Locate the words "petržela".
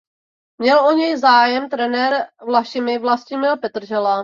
3.57-4.19